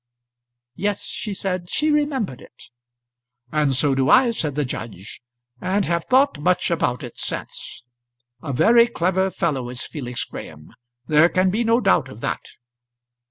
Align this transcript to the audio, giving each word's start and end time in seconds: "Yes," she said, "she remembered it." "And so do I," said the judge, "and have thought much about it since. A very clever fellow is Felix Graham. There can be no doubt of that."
"Yes," 0.73 1.03
she 1.03 1.31
said, 1.31 1.69
"she 1.69 1.91
remembered 1.91 2.41
it." 2.41 2.71
"And 3.51 3.75
so 3.75 3.93
do 3.93 4.09
I," 4.09 4.31
said 4.31 4.55
the 4.55 4.65
judge, 4.65 5.21
"and 5.61 5.85
have 5.85 6.05
thought 6.05 6.39
much 6.39 6.71
about 6.71 7.03
it 7.03 7.17
since. 7.17 7.83
A 8.41 8.51
very 8.51 8.87
clever 8.87 9.29
fellow 9.29 9.69
is 9.69 9.83
Felix 9.83 10.23
Graham. 10.23 10.69
There 11.05 11.29
can 11.29 11.51
be 11.51 11.63
no 11.63 11.81
doubt 11.81 12.09
of 12.09 12.19
that." 12.21 12.41